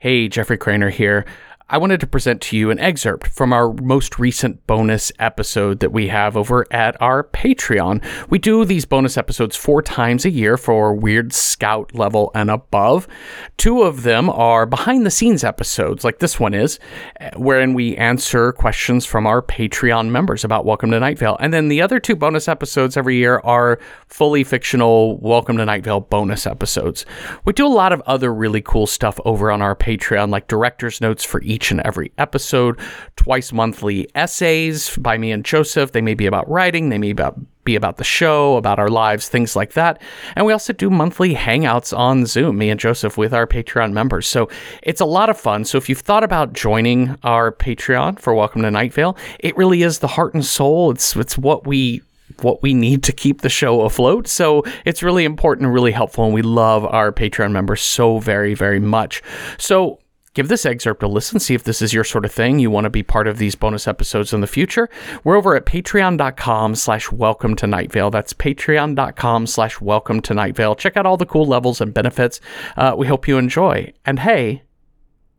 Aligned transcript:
Hey, 0.00 0.28
Jeffrey 0.28 0.56
Cranor 0.56 0.90
here. 0.90 1.26
I 1.72 1.78
wanted 1.78 2.00
to 2.00 2.08
present 2.08 2.40
to 2.42 2.56
you 2.56 2.72
an 2.72 2.80
excerpt 2.80 3.28
from 3.28 3.52
our 3.52 3.72
most 3.74 4.18
recent 4.18 4.66
bonus 4.66 5.12
episode 5.20 5.78
that 5.78 5.92
we 5.92 6.08
have 6.08 6.36
over 6.36 6.66
at 6.72 7.00
our 7.00 7.22
Patreon. 7.22 8.02
We 8.28 8.40
do 8.40 8.64
these 8.64 8.84
bonus 8.84 9.16
episodes 9.16 9.54
four 9.54 9.80
times 9.80 10.24
a 10.24 10.30
year 10.30 10.56
for 10.56 10.92
Weird 10.92 11.32
Scout 11.32 11.94
level 11.94 12.32
and 12.34 12.50
above. 12.50 13.06
Two 13.56 13.82
of 13.82 14.02
them 14.02 14.28
are 14.28 14.66
behind 14.66 15.06
the 15.06 15.12
scenes 15.12 15.44
episodes, 15.44 16.02
like 16.02 16.18
this 16.18 16.40
one 16.40 16.54
is, 16.54 16.80
wherein 17.36 17.72
we 17.72 17.96
answer 17.96 18.50
questions 18.50 19.06
from 19.06 19.24
our 19.24 19.40
Patreon 19.40 20.10
members 20.10 20.42
about 20.42 20.64
Welcome 20.64 20.90
to 20.90 20.98
Night 20.98 21.20
Vale. 21.20 21.36
And 21.38 21.54
then 21.54 21.68
the 21.68 21.82
other 21.82 22.00
two 22.00 22.16
bonus 22.16 22.48
episodes 22.48 22.96
every 22.96 23.14
year 23.14 23.38
are 23.44 23.78
fully 24.08 24.42
fictional 24.42 25.18
Welcome 25.18 25.56
to 25.58 25.64
Night 25.64 25.84
Vale 25.84 26.00
bonus 26.00 26.48
episodes. 26.48 27.06
We 27.44 27.52
do 27.52 27.64
a 27.64 27.68
lot 27.68 27.92
of 27.92 28.00
other 28.06 28.34
really 28.34 28.60
cool 28.60 28.88
stuff 28.88 29.20
over 29.24 29.52
on 29.52 29.62
our 29.62 29.76
Patreon, 29.76 30.30
like 30.30 30.48
director's 30.48 31.00
notes 31.00 31.22
for 31.22 31.40
each 31.42 31.59
each 31.60 31.70
and 31.70 31.80
every 31.82 32.10
episode, 32.16 32.80
twice 33.16 33.52
monthly 33.52 34.08
essays 34.14 34.96
by 34.96 35.18
me 35.18 35.30
and 35.30 35.44
Joseph. 35.44 35.92
They 35.92 36.00
may 36.00 36.14
be 36.14 36.24
about 36.24 36.48
writing, 36.48 36.88
they 36.88 36.96
may 36.96 37.10
about 37.10 37.38
be 37.64 37.76
about 37.76 37.98
the 37.98 38.04
show, 38.04 38.56
about 38.56 38.78
our 38.78 38.88
lives, 38.88 39.28
things 39.28 39.54
like 39.54 39.74
that. 39.74 40.00
And 40.34 40.46
we 40.46 40.52
also 40.54 40.72
do 40.72 40.88
monthly 40.88 41.34
hangouts 41.34 41.94
on 41.96 42.24
Zoom, 42.24 42.56
me 42.56 42.70
and 42.70 42.80
Joseph, 42.80 43.18
with 43.18 43.34
our 43.34 43.46
Patreon 43.46 43.92
members. 43.92 44.26
So 44.26 44.48
it's 44.82 45.02
a 45.02 45.04
lot 45.04 45.28
of 45.28 45.38
fun. 45.38 45.66
So 45.66 45.76
if 45.76 45.86
you've 45.86 45.98
thought 45.98 46.24
about 46.24 46.54
joining 46.54 47.18
our 47.22 47.52
Patreon 47.52 48.18
for 48.18 48.34
Welcome 48.34 48.62
to 48.62 48.70
Night 48.70 48.94
Vale, 48.94 49.14
it 49.40 49.54
really 49.58 49.82
is 49.82 49.98
the 49.98 50.06
heart 50.06 50.32
and 50.32 50.42
soul. 50.42 50.90
It's 50.90 51.14
it's 51.14 51.36
what 51.36 51.66
we 51.66 52.00
what 52.40 52.62
we 52.62 52.72
need 52.72 53.02
to 53.02 53.12
keep 53.12 53.42
the 53.42 53.50
show 53.50 53.82
afloat. 53.82 54.26
So 54.26 54.64
it's 54.86 55.02
really 55.02 55.26
important 55.26 55.66
and 55.66 55.74
really 55.74 55.92
helpful. 55.92 56.24
And 56.24 56.32
we 56.32 56.40
love 56.40 56.86
our 56.86 57.12
Patreon 57.12 57.52
members 57.52 57.82
so 57.82 58.18
very, 58.20 58.54
very 58.54 58.80
much. 58.80 59.22
So 59.58 59.98
give 60.34 60.48
this 60.48 60.64
excerpt 60.64 61.02
a 61.02 61.08
listen, 61.08 61.40
see 61.40 61.54
if 61.54 61.64
this 61.64 61.82
is 61.82 61.92
your 61.92 62.04
sort 62.04 62.24
of 62.24 62.32
thing. 62.32 62.58
You 62.58 62.70
want 62.70 62.84
to 62.84 62.90
be 62.90 63.02
part 63.02 63.26
of 63.26 63.38
these 63.38 63.54
bonus 63.54 63.88
episodes 63.88 64.32
in 64.32 64.40
the 64.40 64.46
future. 64.46 64.88
We're 65.24 65.36
over 65.36 65.56
at 65.56 65.66
patreon.com 65.66 66.74
slash 66.74 67.10
welcome 67.10 67.56
to 67.56 67.66
Night 67.66 67.92
Vale. 67.92 68.10
That's 68.10 68.32
patreon.com 68.32 69.46
slash 69.46 69.80
welcome 69.80 70.20
to 70.22 70.34
Night 70.34 70.56
Vale. 70.56 70.74
Check 70.74 70.96
out 70.96 71.06
all 71.06 71.16
the 71.16 71.26
cool 71.26 71.46
levels 71.46 71.80
and 71.80 71.92
benefits. 71.92 72.40
Uh, 72.76 72.94
we 72.96 73.06
hope 73.06 73.26
you 73.26 73.38
enjoy. 73.38 73.92
And 74.04 74.20
hey, 74.20 74.62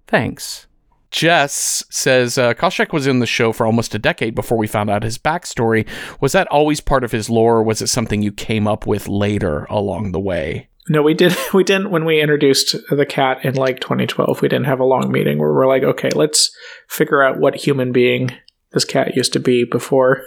thanks. 0.08 0.68
Jess 1.12 1.84
says 1.90 2.38
uh, 2.38 2.54
Khoshekh 2.54 2.94
was 2.94 3.06
in 3.06 3.20
the 3.20 3.26
show 3.26 3.52
for 3.52 3.66
almost 3.66 3.94
a 3.94 4.00
decade 4.00 4.34
before 4.34 4.58
we 4.58 4.66
found 4.66 4.90
out 4.90 5.04
his 5.04 5.18
backstory. 5.18 5.86
Was 6.22 6.32
that 6.32 6.48
always 6.48 6.80
part 6.80 7.04
of 7.04 7.12
his 7.12 7.30
lore, 7.30 7.58
or 7.58 7.64
was 7.64 7.82
it 7.82 7.88
something 7.88 8.22
you 8.22 8.32
came 8.32 8.66
up 8.66 8.88
with 8.88 9.10
later 9.10 9.66
along 9.66 10.14
the 10.14 10.22
way? 10.22 10.70
No, 10.90 11.02
we 11.02 11.14
did. 11.14 11.36
We 11.54 11.64
didn't 11.64 11.92
when 11.92 12.06
we 12.06 12.22
introduced 12.22 12.76
the 12.90 13.06
cat 13.06 13.44
in 13.46 13.56
like 13.56 13.80
2012. 13.80 14.42
We 14.42 14.48
didn't 14.48 14.66
have 14.66 14.80
a 14.80 14.86
long 14.86 15.12
meeting 15.12 15.38
where 15.38 15.54
we're 15.54 15.68
like, 15.68 15.84
okay, 15.84 16.10
let's 16.16 16.56
figure 16.88 17.22
out 17.22 17.40
what 17.40 17.56
human 17.56 17.92
being 17.92 18.32
this 18.72 18.86
cat 18.86 19.16
used 19.16 19.34
to 19.34 19.40
be 19.40 19.66
before. 19.66 20.24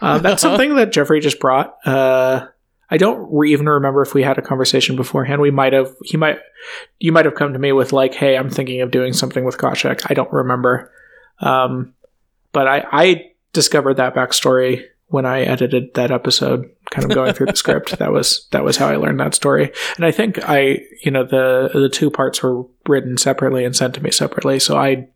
Uh, 0.00 0.18
that's 0.18 0.42
something 0.42 0.76
that 0.76 0.92
Jeffrey 0.92 1.20
just 1.20 1.40
brought. 1.40 1.76
Uh, 1.86 2.46
I 2.90 2.96
don't 2.96 3.28
re- 3.32 3.52
even 3.52 3.68
remember 3.68 4.02
if 4.02 4.14
we 4.14 4.22
had 4.22 4.38
a 4.38 4.42
conversation 4.42 4.96
beforehand. 4.96 5.40
We 5.40 5.50
might 5.50 5.72
have. 5.72 5.94
He 6.04 6.16
might. 6.16 6.38
You 7.00 7.12
might 7.12 7.24
have 7.24 7.34
come 7.34 7.52
to 7.52 7.58
me 7.58 7.72
with 7.72 7.92
like, 7.92 8.14
"Hey, 8.14 8.36
I'm 8.36 8.50
thinking 8.50 8.80
of 8.82 8.90
doing 8.90 9.12
something 9.12 9.44
with 9.44 9.58
Khoshekh." 9.58 10.06
I 10.10 10.14
don't 10.14 10.32
remember. 10.32 10.92
Um, 11.40 11.94
but 12.52 12.68
I, 12.68 12.86
I 12.92 13.30
discovered 13.52 13.94
that 13.94 14.14
backstory 14.14 14.84
when 15.08 15.26
I 15.26 15.42
edited 15.42 15.94
that 15.94 16.10
episode, 16.10 16.70
kind 16.90 17.04
of 17.04 17.14
going 17.14 17.32
through 17.32 17.46
the 17.46 17.56
script. 17.56 17.98
That 17.98 18.12
was 18.12 18.46
that 18.50 18.64
was 18.64 18.76
how 18.76 18.88
I 18.88 18.96
learned 18.96 19.20
that 19.20 19.34
story. 19.34 19.72
And 19.96 20.04
I 20.04 20.10
think 20.10 20.38
I, 20.42 20.80
you 21.02 21.10
know, 21.10 21.24
the 21.24 21.70
the 21.72 21.88
two 21.88 22.10
parts 22.10 22.42
were 22.42 22.64
written 22.88 23.16
separately 23.16 23.64
and 23.64 23.76
sent 23.76 23.94
to 23.94 24.02
me 24.02 24.10
separately, 24.10 24.58
so 24.58 24.76
I 24.76 25.08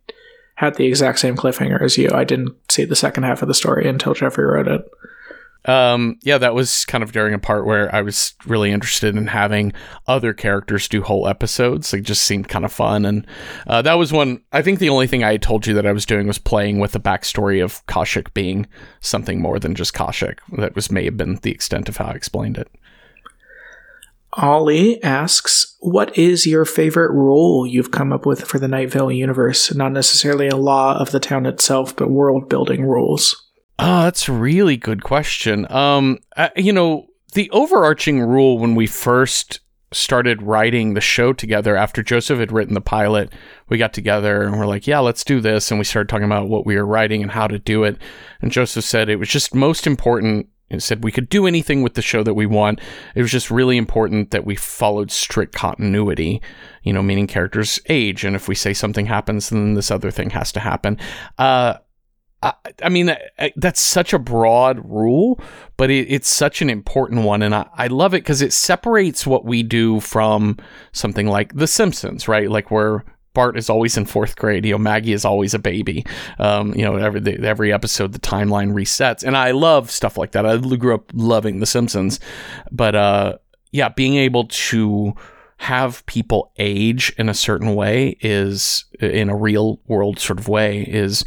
had 0.57 0.75
the 0.75 0.87
exact 0.87 1.21
same 1.21 1.37
cliffhanger 1.37 1.81
as 1.81 1.97
you. 1.97 2.11
I 2.13 2.25
didn't 2.25 2.57
see 2.71 2.85
the 2.85 2.97
second 2.97 3.23
half 3.23 3.43
of 3.43 3.49
the 3.49 3.55
story 3.55 3.89
until 3.89 4.15
Jeffrey 4.15 4.45
wrote 4.45 4.67
it. 4.67 4.83
Um, 5.65 6.19
yeah, 6.23 6.39
that 6.39 6.55
was 6.55 6.85
kind 6.87 7.05
of 7.05 7.13
during 7.13 7.35
a 7.35 7.39
part 7.39 7.67
where 7.67 7.95
I 7.95 8.01
was 8.01 8.35
really 8.47 8.71
interested 8.71 9.17
in 9.17 9.27
having 9.27 9.73
other 10.07 10.33
characters 10.33 10.89
do 10.89 11.03
whole 11.03 11.27
episodes. 11.27 11.93
It 11.93 12.03
just 12.03 12.23
seemed 12.23 12.49
kind 12.49 12.65
of 12.65 12.73
fun, 12.73 13.05
and 13.05 13.27
uh, 13.67 13.83
that 13.83 13.95
was 13.95 14.13
one. 14.13 14.41
I 14.53 14.63
think 14.63 14.79
the 14.79 14.89
only 14.89 15.07
thing 15.07 15.25
I 15.25 15.37
told 15.37 15.67
you 15.67 15.75
that 15.75 15.87
I 15.87 15.93
was 15.93 16.07
doing 16.07 16.27
was 16.27 16.39
playing 16.39 16.79
with 16.79 16.93
the 16.93 17.01
backstory 17.01 17.63
of 17.63 17.85
Khoshekh 17.87 18.33
being 18.35 18.67
something 19.01 19.43
more 19.43 19.59
than 19.59 19.75
just 19.75 19.95
Khoshekh. 19.95 20.39
That 20.57 20.75
was 20.75 20.91
may 20.91 21.05
have 21.05 21.17
been 21.17 21.37
the 21.43 21.51
extent 21.51 21.89
of 21.89 21.97
how 21.97 22.07
I 22.07 22.13
explained 22.13 22.57
it. 22.57 22.71
Ollie 24.35 25.03
asks, 25.03 25.77
"What 25.81 26.17
is 26.17 26.47
your 26.47 26.65
favorite 26.65 27.13
rule 27.13 27.67
you've 27.67 27.91
come 27.91 28.13
up 28.13 28.25
with 28.25 28.43
for 28.43 28.59
the 28.59 28.69
Night 28.69 28.91
Vale 28.91 29.11
universe? 29.11 29.75
Not 29.75 29.93
necessarily 29.93 30.49
a 30.49 30.57
law 30.57 30.97
of 30.99 31.11
the 31.11 31.21
town 31.21 31.47
itself, 31.47 31.97
but 31.97 32.11
world 32.11 32.49
building 32.49 32.85
rules." 32.85 33.48
Oh, 33.79 34.05
that's 34.05 34.29
a 34.29 34.33
really 34.33 34.77
good 34.77 35.05
question. 35.05 35.71
Um, 35.71 36.19
uh, 36.37 36.49
you 36.57 36.73
know, 36.73 37.07
the 37.35 37.51
overarching 37.51 38.21
rule 38.21 38.59
when 38.59 38.75
we 38.75 38.87
first 38.87 39.61
started 39.93 40.43
writing 40.43 40.95
the 40.95 41.01
show 41.01 41.33
together 41.33 41.77
after 41.77 42.03
Joseph 42.03 42.41
had 42.41 42.53
written 42.53 42.75
the 42.75 42.81
pilot, 42.81 43.33
we 43.69 43.79
got 43.79 43.93
together 43.93 44.43
and 44.43 44.59
we're 44.59 44.67
like, 44.67 44.87
yeah, 44.87 44.99
let's 44.99 45.25
do 45.25 45.41
this. 45.41 45.71
And 45.71 45.79
we 45.79 45.85
started 45.85 46.09
talking 46.09 46.27
about 46.27 46.49
what 46.49 46.67
we 46.67 46.77
were 46.77 46.85
writing 46.85 47.23
and 47.23 47.31
how 47.31 47.47
to 47.47 47.59
do 47.59 47.85
it. 47.85 47.99
And 48.43 48.53
Joseph 48.53 48.85
said 48.85 49.09
it 49.09 49.17
was 49.17 49.29
just 49.29 49.55
most 49.55 49.87
important. 49.87 50.49
He 50.69 50.81
said 50.81 51.05
we 51.05 51.13
could 51.13 51.31
do 51.31 51.47
anything 51.47 51.83
with 51.83 51.95
the 51.95 52.03
show 52.03 52.23
that 52.23 52.35
we 52.35 52.45
want. 52.45 52.81
It 53.15 53.23
was 53.23 53.31
just 53.33 53.51
really 53.51 53.79
important 53.79 54.33
that 54.33 54.45
we 54.45 54.57
followed 54.57 55.11
strict 55.11 55.55
continuity, 55.55 56.43
you 56.83 56.93
know, 56.93 57.03
meaning 57.03 57.27
characters 57.27 57.81
age. 57.87 58.25
And 58.25 58.37
if 58.37 58.49
we 58.49 58.55
say 58.55 58.75
something 58.75 59.07
happens, 59.07 59.49
then 59.49 59.75
this 59.75 59.91
other 59.91 60.11
thing 60.11 60.31
has 60.31 60.53
to 60.53 60.61
happen. 60.61 60.99
Uh, 61.39 61.75
I, 62.43 62.53
I 62.83 62.89
mean, 62.89 63.17
that's 63.57 63.81
such 63.81 64.13
a 64.13 64.19
broad 64.19 64.81
rule, 64.89 65.41
but 65.77 65.91
it, 65.91 66.07
it's 66.09 66.29
such 66.29 66.63
an 66.63 66.71
important 66.71 67.25
one. 67.25 67.43
And 67.43 67.55
I, 67.55 67.67
I 67.75 67.87
love 67.89 68.15
it 68.15 68.23
because 68.23 68.43
it 68.43 68.53
separates 68.53 69.27
what 69.27 69.45
we 69.45 69.63
do 69.63 70.01
from 70.01 70.57
something 70.93 71.27
like 71.27 71.55
The 71.55 71.67
Simpsons, 71.67 72.29
right? 72.29 72.49
Like 72.49 72.71
where 72.71 73.05
Bart 73.35 73.57
is 73.57 73.69
always 73.69 73.97
in 73.97 74.05
fourth 74.05 74.37
grade. 74.37 74.65
You 74.65 74.73
know, 74.73 74.79
Maggie 74.79 75.13
is 75.13 75.25
always 75.25 75.55
a 75.55 75.59
baby. 75.59 76.05
Um, 76.39 76.75
you 76.75 76.83
know, 76.83 76.97
every 76.97 77.45
every 77.45 77.73
episode 77.73 78.13
the 78.13 78.19
timeline 78.19 78.73
resets, 78.73 79.23
and 79.23 79.37
I 79.37 79.53
love 79.53 79.91
stuff 79.91 80.17
like 80.17 80.33
that. 80.33 80.47
I 80.47 80.57
grew 80.57 80.95
up 80.95 81.11
loving 81.15 81.61
The 81.61 81.67
Simpsons, 81.67 82.19
but 82.73 82.95
uh, 82.95 83.39
yeah, 83.71 83.91
being 83.91 84.17
able 84.17 84.47
to 84.47 85.15
have 85.59 86.07
people 86.07 86.53
age 86.59 87.13
in 87.19 87.29
a 87.29 87.35
certain 87.35 87.75
way 87.75 88.17
is 88.21 88.85
in 89.01 89.29
a 89.29 89.37
real 89.37 89.81
world 89.87 90.19
sort 90.19 90.39
of 90.39 90.49
way 90.49 90.83
is 90.83 91.25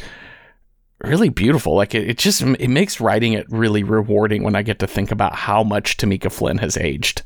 really 1.04 1.30
beautiful. 1.30 1.76
Like 1.76 1.96
it, 1.96 2.10
it 2.10 2.18
just 2.18 2.42
it 2.42 2.70
makes 2.70 3.02
writing 3.02 3.34
it 3.34 3.46
really 3.50 3.84
rewarding 3.84 4.44
when 4.44 4.56
I 4.56 4.62
get 4.62 4.80
to 4.80 4.88
think 4.88 5.12
about 5.12 5.36
how 5.36 5.64
much 5.64 5.98
Tamika 5.98 6.32
Flynn 6.32 6.58
has 6.60 6.78
aged 6.78 7.24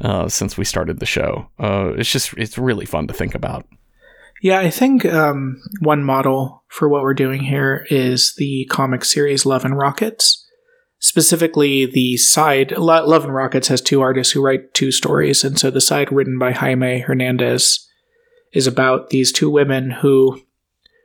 uh, 0.00 0.28
since 0.28 0.56
we 0.56 0.64
started 0.64 1.00
the 1.00 1.06
show. 1.06 1.48
Uh, 1.58 1.92
it's 1.96 2.10
just 2.10 2.34
it's 2.36 2.58
really 2.58 2.86
fun 2.86 3.06
to 3.06 3.14
think 3.14 3.34
about. 3.34 3.66
Yeah, 4.42 4.58
I 4.58 4.70
think 4.70 5.04
um, 5.06 5.62
one 5.80 6.02
model 6.02 6.64
for 6.68 6.88
what 6.88 7.02
we're 7.02 7.14
doing 7.14 7.44
here 7.44 7.86
is 7.90 8.34
the 8.36 8.66
comic 8.70 9.04
series 9.04 9.46
Love 9.46 9.64
and 9.64 9.78
Rockets. 9.78 10.44
Specifically, 10.98 11.86
the 11.86 12.16
side 12.16 12.72
Love 12.76 13.24
and 13.24 13.34
Rockets 13.34 13.68
has 13.68 13.80
two 13.80 14.00
artists 14.00 14.32
who 14.32 14.44
write 14.44 14.74
two 14.74 14.90
stories, 14.90 15.44
and 15.44 15.58
so 15.58 15.70
the 15.70 15.80
side 15.80 16.12
written 16.12 16.38
by 16.38 16.52
Jaime 16.52 17.00
Hernandez 17.00 17.88
is 18.52 18.66
about 18.66 19.10
these 19.10 19.32
two 19.32 19.48
women 19.48 19.90
who 19.90 20.40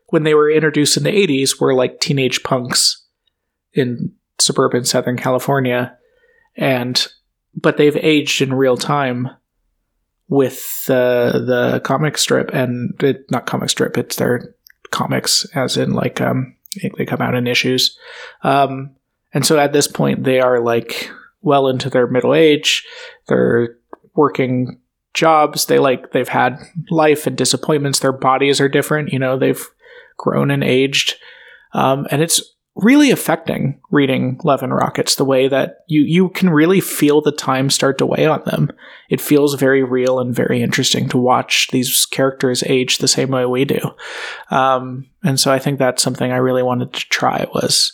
when 0.07 0.23
they 0.23 0.33
were 0.33 0.49
introduced 0.49 0.97
in 0.97 1.03
the 1.03 1.11
80s 1.11 1.59
were 1.59 1.73
like 1.73 1.99
teenage 1.99 2.43
punks 2.43 3.05
in 3.73 4.13
suburban 4.39 4.85
Southern 4.85 5.17
California. 5.17 5.97
And, 6.55 7.07
but 7.55 7.77
they've 7.77 7.97
aged 7.97 8.41
in 8.41 8.53
real 8.53 8.77
time 8.77 9.29
with 10.29 10.85
the, 10.85 11.43
the 11.45 11.79
comic 11.81 12.17
strip 12.17 12.49
and 12.53 13.01
it, 13.03 13.29
not 13.31 13.45
comic 13.45 13.69
strip, 13.69 13.97
it's 13.97 14.15
their 14.15 14.55
comics 14.91 15.45
as 15.55 15.77
in 15.77 15.91
like, 15.91 16.21
um, 16.21 16.55
they 16.97 17.05
come 17.05 17.21
out 17.21 17.35
in 17.35 17.47
issues. 17.47 17.97
Um, 18.43 18.95
and 19.33 19.45
so 19.45 19.59
at 19.59 19.73
this 19.73 19.87
point 19.87 20.23
they 20.23 20.39
are 20.39 20.59
like 20.59 21.09
well 21.41 21.67
into 21.67 21.89
their 21.89 22.07
middle 22.07 22.33
age. 22.33 22.85
They're 23.27 23.77
working 24.15 24.79
jobs. 25.13 25.65
They 25.65 25.79
like, 25.79 26.11
they've 26.11 26.27
had 26.27 26.59
life 26.89 27.27
and 27.27 27.37
disappointments. 27.37 27.99
Their 27.99 28.13
bodies 28.13 28.61
are 28.61 28.69
different. 28.69 29.11
You 29.11 29.19
know, 29.19 29.37
they've, 29.37 29.65
grown 30.17 30.51
and 30.51 30.63
aged. 30.63 31.15
Um, 31.73 32.07
and 32.11 32.21
it's 32.21 32.41
really 32.77 33.09
affecting 33.09 33.79
reading 33.89 34.39
and 34.43 34.73
Rockets 34.73 35.15
the 35.15 35.25
way 35.25 35.47
that 35.47 35.79
you 35.87 36.03
you 36.03 36.29
can 36.29 36.49
really 36.49 36.79
feel 36.79 37.21
the 37.21 37.31
time 37.31 37.69
start 37.69 37.97
to 37.97 38.05
weigh 38.05 38.27
on 38.27 38.43
them. 38.45 38.71
It 39.09 39.19
feels 39.19 39.55
very 39.55 39.83
real 39.83 40.19
and 40.19 40.33
very 40.33 40.61
interesting 40.61 41.09
to 41.09 41.17
watch 41.17 41.69
these 41.71 42.05
characters 42.05 42.63
age 42.67 42.99
the 42.99 43.07
same 43.07 43.29
way 43.29 43.45
we 43.45 43.65
do. 43.65 43.79
Um, 44.51 45.07
and 45.23 45.39
so 45.39 45.51
I 45.51 45.59
think 45.59 45.79
that's 45.79 46.03
something 46.03 46.31
I 46.31 46.37
really 46.37 46.63
wanted 46.63 46.93
to 46.93 47.09
try 47.09 47.47
was 47.53 47.93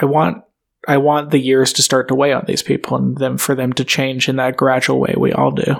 I 0.00 0.04
want 0.04 0.44
I 0.86 0.96
want 0.98 1.30
the 1.30 1.38
years 1.38 1.72
to 1.74 1.82
start 1.82 2.08
to 2.08 2.14
weigh 2.14 2.32
on 2.32 2.44
these 2.46 2.62
people 2.62 2.96
and 2.96 3.16
them 3.16 3.38
for 3.38 3.54
them 3.54 3.72
to 3.74 3.84
change 3.84 4.28
in 4.28 4.36
that 4.36 4.56
gradual 4.56 5.00
way 5.00 5.14
we 5.16 5.32
all 5.32 5.50
do. 5.50 5.76